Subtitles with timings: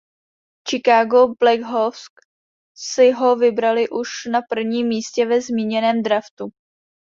[0.69, 2.07] Chicago Blackhawks
[2.73, 6.49] si ho vybrali už na prvním místě ve zmíněném draftu.